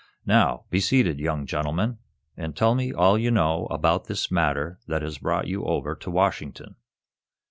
"Now, 0.25 0.63
be 0.71 0.79
seated, 0.79 1.19
young 1.19 1.45
gentlemen, 1.45 1.99
and 2.35 2.55
tell 2.57 2.73
me 2.73 2.91
all 2.91 3.19
you 3.19 3.29
know 3.29 3.67
about 3.69 4.05
this 4.07 4.31
matter 4.31 4.79
that 4.87 5.03
has 5.03 5.19
brought 5.19 5.45
you 5.45 5.63
over 5.63 5.93
to 5.93 6.09
Washington." 6.09 6.75